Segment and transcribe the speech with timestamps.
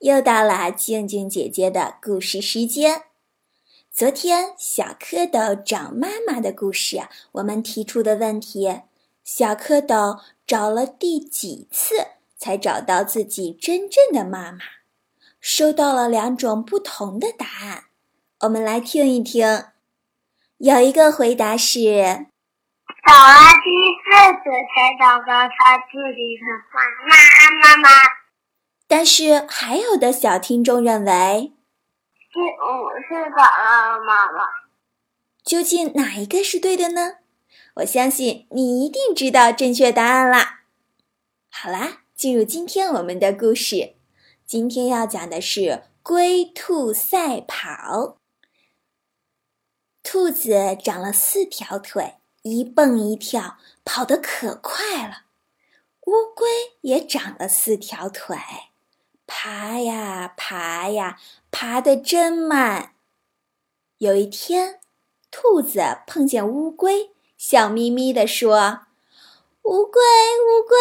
[0.00, 3.02] 又到了静静姐姐的故事时间。
[3.92, 8.80] 昨天小蝌蚪找妈妈的故事，我们提出的问题：
[9.22, 11.94] 小蝌蚪找了第几次
[12.38, 14.60] 才找到自己真正的妈妈？
[15.38, 17.84] 收到了两种不同的答案，
[18.40, 19.64] 我们来听一听。
[20.56, 21.78] 有一个回答是：
[23.06, 23.68] 找了第
[24.00, 27.12] 四次才找到他自己的妈妈
[27.60, 28.19] 妈妈。
[28.90, 31.52] 但是还有的小听众认为，
[32.32, 34.44] 第五次找到了妈妈。
[35.44, 37.18] 究竟哪一个是对的呢？
[37.74, 40.62] 我相信你一定知道正确答案啦。
[41.48, 43.94] 好啦，进入今天我们的故事。
[44.44, 48.18] 今天要讲的是龟兔赛跑。
[50.02, 55.26] 兔子长了四条腿，一蹦一跳，跑得可快了。
[56.06, 56.48] 乌龟
[56.80, 58.36] 也长了四条腿。
[59.32, 61.16] 爬呀爬呀，
[61.52, 62.94] 爬得真慢。
[63.98, 64.80] 有一天，
[65.30, 68.86] 兔子碰见乌龟，笑眯眯地说
[69.62, 70.76] ：“乌龟，乌龟，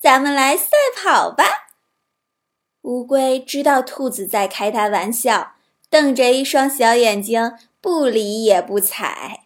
[0.00, 1.44] 咱们来赛跑吧。”
[2.82, 5.54] 乌龟知道兔子在开它玩笑，
[5.88, 9.44] 瞪着一双小眼睛，不理也不睬。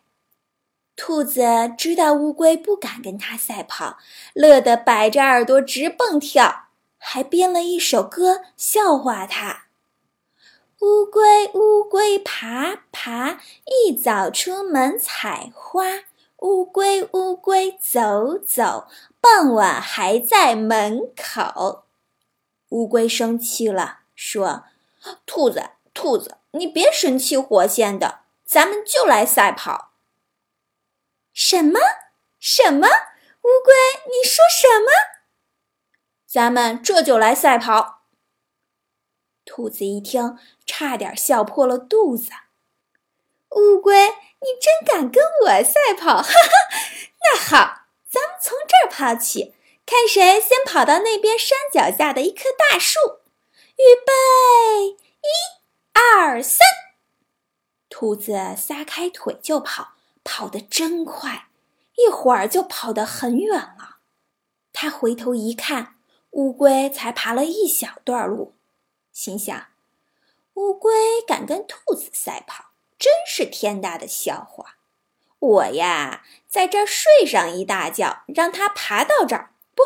[0.97, 1.45] 兔子
[1.77, 3.99] 知道乌龟不敢跟它赛跑，
[4.33, 6.66] 乐得摆着耳朵直蹦跳。
[7.09, 9.67] 还编了一首歌笑话他：
[10.81, 15.85] 乌龟乌龟爬爬，一早出门采花。
[16.39, 18.89] 乌龟乌龟走走，
[19.21, 21.85] 傍晚还在门口。
[22.71, 24.65] 乌龟生气了，说
[25.25, 29.93] ：“兔子兔子，你别神气活现的，咱们就来赛跑。”
[31.33, 31.79] 什么
[32.41, 32.89] 什么？
[32.89, 33.73] 乌龟，
[34.09, 35.16] 你说什么？
[36.37, 38.03] 咱们这就来赛跑。
[39.47, 42.31] 兔子一听，差点笑破了肚子。
[43.53, 46.17] 乌龟，你真敢跟我赛跑？
[46.17, 46.31] 哈哈，
[47.23, 49.55] 那好，咱们从这儿跑起，
[49.87, 52.99] 看谁先跑到那边山脚下的一棵大树。
[53.77, 54.89] 预备，
[55.23, 55.33] 一、
[55.95, 56.67] 二、三！
[57.89, 61.49] 兔子撒开腿就跑，跑得真快，
[61.97, 64.01] 一会儿就跑得很远了。
[64.75, 65.96] 他回头一看。
[66.37, 68.53] 乌龟才爬了一小段路，
[69.11, 69.69] 心想
[70.53, 70.93] ：“乌龟
[71.27, 74.77] 敢跟兔子赛跑，真是天大的笑话！
[75.39, 79.83] 我呀，在这儿睡上一大觉，让它爬到这儿，不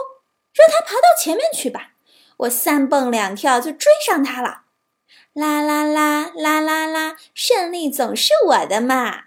[0.53, 1.93] 让它爬到前面去吧，
[2.39, 4.65] 我三蹦两跳就追上它了！
[5.33, 9.27] 啦啦啦啦啦啦，胜利总是我的嘛！”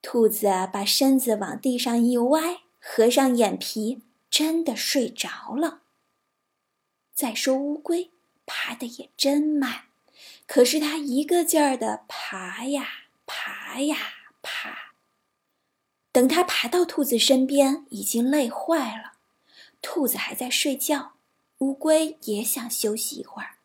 [0.00, 4.00] 兔子把身子往地上一歪，合上眼皮。
[4.34, 5.82] 真的睡着了。
[7.14, 8.10] 再说乌龟
[8.44, 9.84] 爬的也真慢，
[10.48, 13.96] 可是它一个劲儿的爬呀爬呀
[14.42, 14.96] 爬。
[16.10, 19.12] 等它爬到兔子身边，已经累坏了。
[19.80, 21.12] 兔子还在睡觉，
[21.58, 23.58] 乌龟也想休息一会儿，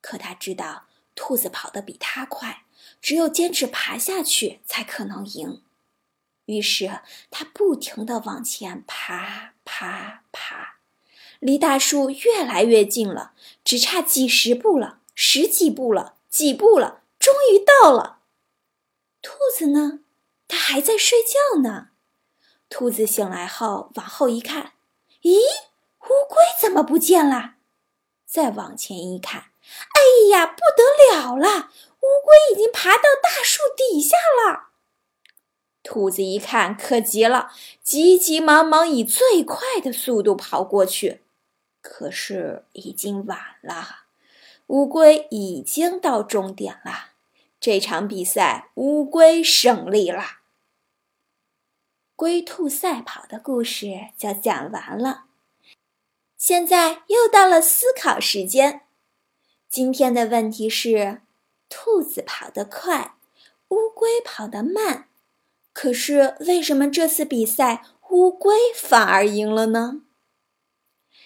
[0.00, 2.62] 可它知道兔子跑得比它快，
[3.02, 5.62] 只有坚持爬下去才可能赢。
[6.46, 10.76] 于是，它不停地往前爬，爬，爬，
[11.38, 13.32] 离大树越来越近了，
[13.62, 18.20] 只差几十步了，十几步了，几步了，终于到了。
[19.20, 20.00] 兔子呢？
[20.48, 21.88] 它还在睡觉呢。
[22.70, 24.72] 兔子醒来后，往后一看，
[25.20, 27.56] 咦，乌龟怎么不见了？
[28.24, 29.50] 再往前一看，
[29.92, 31.70] 哎呀，不得了了！
[32.00, 34.65] 乌龟已经爬到大树底下了。
[35.86, 41.22] 兔子一看，可急了，急急忙忙以最快的速度跑过去。
[41.80, 44.00] 可是已经晚了，
[44.66, 47.12] 乌龟已经到终点了。
[47.60, 50.24] 这场比赛，乌龟胜利了。
[52.16, 55.26] 龟兔赛跑的故事就讲完了。
[56.36, 58.82] 现在又到了思考时间。
[59.68, 61.22] 今天的问题是：
[61.68, 63.14] 兔子跑得快，
[63.68, 65.05] 乌龟跑得慢。
[65.78, 70.00] 可是，为什么这次比赛乌龟反而赢了呢？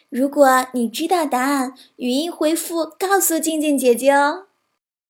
[0.08, 4.49] 如果你知道答案，语音回复告诉静静姐姐哦。